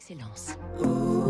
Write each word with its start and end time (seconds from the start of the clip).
d'excellence. 0.00 0.56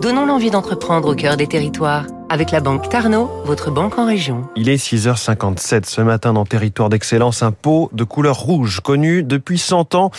Donnons 0.01 0.27
l'envie 0.27 0.51
d'entreprendre 0.51 1.09
au 1.09 1.15
cœur 1.15 1.37
des 1.37 1.47
territoires. 1.47 2.07
Avec 2.29 2.53
la 2.53 2.61
banque 2.61 2.89
Tarno, 2.89 3.29
votre 3.45 3.71
banque 3.71 3.99
en 3.99 4.07
région. 4.07 4.49
Il 4.55 4.69
est 4.69 4.77
6h57 4.77 5.87
ce 5.87 6.01
matin 6.01 6.33
dans 6.33 6.45
Territoire 6.45 6.89
d'Excellence, 6.89 7.43
un 7.43 7.51
pot 7.53 7.91
de 7.93 8.05
couleur 8.05 8.39
rouge 8.39 8.81
connu 8.81 9.23
depuis 9.23 9.59
100 9.59 9.95
ans. 9.95 10.11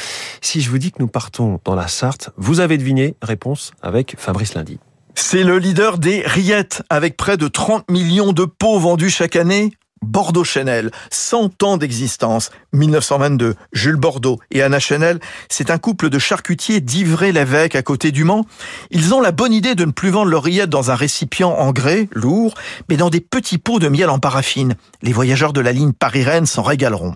Si 0.41 0.61
je 0.61 0.69
vous 0.69 0.77
dis 0.77 0.91
que 0.91 0.97
nous 0.99 1.07
partons 1.07 1.59
dans 1.63 1.75
la 1.75 1.87
Sarthe, 1.87 2.31
vous 2.35 2.59
avez 2.59 2.77
deviné, 2.77 3.15
réponse 3.21 3.71
avec 3.81 4.15
Fabrice 4.17 4.53
Lundi. 4.53 4.79
C'est 5.15 5.43
le 5.43 5.57
leader 5.57 5.97
des 5.97 6.21
rillettes, 6.25 6.83
avec 6.89 7.15
près 7.15 7.37
de 7.37 7.47
30 7.47 7.89
millions 7.89 8.33
de 8.33 8.43
pots 8.43 8.79
vendus 8.79 9.09
chaque 9.09 9.35
année. 9.35 9.71
Bordeaux 10.03 10.43
Chanel, 10.43 10.89
100 11.11 11.61
ans 11.61 11.77
d'existence, 11.77 12.49
1922. 12.73 13.53
Jules 13.71 13.97
Bordeaux 13.97 14.39
et 14.49 14.63
Anna 14.63 14.79
Chanel, 14.79 15.19
c'est 15.47 15.69
un 15.69 15.77
couple 15.77 16.09
de 16.09 16.17
charcutiers 16.17 16.81
d'Ivray-l'Évêque 16.81 17.75
à 17.75 17.83
côté 17.83 18.11
du 18.11 18.23
Mans. 18.23 18.47
Ils 18.89 19.13
ont 19.13 19.21
la 19.21 19.31
bonne 19.31 19.53
idée 19.53 19.75
de 19.75 19.85
ne 19.85 19.91
plus 19.91 20.09
vendre 20.09 20.31
leurs 20.31 20.41
rillettes 20.41 20.71
dans 20.71 20.89
un 20.89 20.95
récipient 20.95 21.51
en 21.51 21.71
grès, 21.71 22.09
lourd, 22.13 22.55
mais 22.89 22.97
dans 22.97 23.11
des 23.11 23.21
petits 23.21 23.59
pots 23.59 23.77
de 23.77 23.89
miel 23.89 24.09
en 24.09 24.17
paraffine. 24.17 24.73
Les 25.03 25.13
voyageurs 25.13 25.53
de 25.53 25.61
la 25.61 25.71
ligne 25.71 25.93
Paris-Rennes 25.93 26.47
s'en 26.47 26.63
régaleront. 26.63 27.15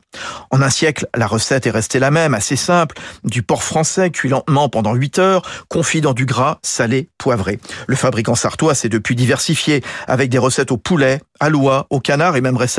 En 0.51 0.61
un 0.61 0.69
siècle, 0.69 1.07
la 1.15 1.25
recette 1.25 1.65
est 1.65 1.71
restée 1.71 1.97
la 1.97 2.11
même, 2.11 2.35
assez 2.35 2.55
simple. 2.55 2.97
Du 3.23 3.41
porc 3.41 3.63
français 3.63 4.11
cuit 4.11 4.29
lentement 4.29 4.69
pendant 4.69 4.93
8 4.93 5.17
heures, 5.17 5.41
confit 5.69 6.01
dans 6.01 6.13
du 6.13 6.27
gras, 6.27 6.59
salé, 6.61 7.09
poivré. 7.17 7.59
Le 7.87 7.95
fabricant 7.95 8.35
sartois 8.35 8.75
s'est 8.75 8.89
depuis 8.89 9.15
diversifié, 9.15 9.83
avec 10.07 10.29
des 10.29 10.37
recettes 10.37 10.71
au 10.71 10.77
poulet, 10.77 11.19
à 11.39 11.49
l'oie, 11.49 11.87
au 11.89 11.99
canard 11.99 12.35
et 12.35 12.41
même 12.41 12.57
récemment 12.57 12.74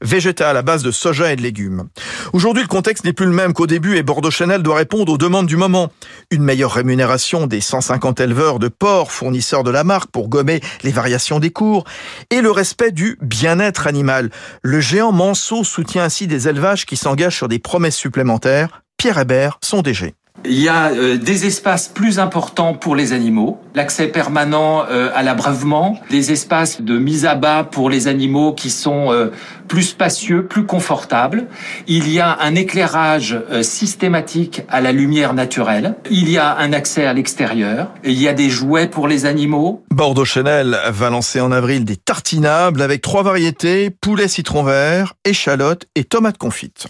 végétal 0.00 0.56
à 0.56 0.62
base 0.62 0.82
de 0.82 0.90
soja 0.90 1.32
et 1.32 1.36
de 1.36 1.42
légumes. 1.42 1.88
Aujourd'hui, 2.32 2.62
le 2.62 2.68
contexte 2.68 3.04
n'est 3.04 3.12
plus 3.12 3.26
le 3.26 3.32
même 3.32 3.52
qu'au 3.52 3.66
début 3.66 3.96
et 3.96 4.02
Bordeaux 4.02 4.30
Chanel 4.30 4.62
doit 4.62 4.76
répondre 4.76 5.12
aux 5.12 5.18
demandes 5.18 5.46
du 5.46 5.56
moment. 5.56 5.90
Une 6.30 6.42
meilleure 6.42 6.72
rémunération 6.72 7.46
des 7.46 7.60
150 7.60 8.20
éleveurs 8.20 8.58
de 8.58 8.68
porcs, 8.68 9.12
fournisseurs 9.12 9.64
de 9.64 9.70
la 9.70 9.84
marque 9.84 10.10
pour 10.10 10.28
gommer 10.28 10.60
les 10.82 10.90
variations 10.90 11.40
des 11.40 11.50
cours 11.50 11.84
et 12.30 12.40
le 12.40 12.50
respect 12.50 12.92
du 12.92 13.18
bien-être 13.20 13.86
animal. 13.86 14.30
Le 14.62 14.80
géant 14.80 15.12
Manceau 15.12 15.64
soutient 15.64 16.04
ainsi 16.04 16.26
des 16.26 16.48
élevages 16.48 16.86
qui 16.86 16.96
s'engagent 16.96 17.36
sur 17.36 17.48
des 17.48 17.58
promesses 17.58 17.96
supplémentaires. 17.96 18.82
Pierre 18.96 19.18
Hébert, 19.18 19.58
son 19.62 19.82
DG. 19.82 20.14
Il 20.44 20.60
y 20.60 20.68
a 20.68 20.90
euh, 20.90 21.18
des 21.18 21.46
espaces 21.46 21.88
plus 21.88 22.18
importants 22.18 22.74
pour 22.74 22.96
les 22.96 23.12
animaux, 23.12 23.60
l'accès 23.76 24.08
permanent 24.08 24.84
euh, 24.90 25.10
à 25.14 25.22
l'abreuvement, 25.22 26.00
des 26.10 26.32
espaces 26.32 26.80
de 26.80 26.98
mise 26.98 27.26
à 27.26 27.36
bas 27.36 27.62
pour 27.62 27.88
les 27.88 28.08
animaux 28.08 28.52
qui 28.52 28.68
sont 28.68 29.12
euh, 29.12 29.30
plus 29.68 29.82
spacieux, 29.84 30.46
plus 30.46 30.66
confortables. 30.66 31.46
Il 31.86 32.10
y 32.10 32.18
a 32.18 32.38
un 32.40 32.56
éclairage 32.56 33.38
systématique 33.62 34.62
à 34.68 34.80
la 34.80 34.90
lumière 34.90 35.32
naturelle. 35.32 35.94
Il 36.10 36.28
y 36.28 36.38
a 36.38 36.56
un 36.56 36.72
accès 36.72 37.06
à 37.06 37.12
l'extérieur. 37.12 37.92
Il 38.02 38.20
y 38.20 38.26
a 38.26 38.34
des 38.34 38.50
jouets 38.50 38.88
pour 38.88 39.06
les 39.06 39.26
animaux. 39.26 39.84
Bordeaux 39.90 40.24
Chanel 40.24 40.76
va 40.88 41.10
lancer 41.10 41.40
en 41.40 41.52
avril 41.52 41.84
des 41.84 41.96
tartinables 41.96 42.82
avec 42.82 43.00
trois 43.00 43.22
variétés, 43.22 43.90
poulet 43.90 44.28
citron 44.28 44.64
vert, 44.64 45.14
échalote 45.24 45.86
et 45.94 46.04
tomate 46.04 46.38
confite. 46.38 46.86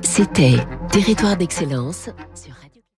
C'était 0.00 0.56
Territoire 0.90 1.36
d'excellence 1.36 2.08
sur 2.34 2.54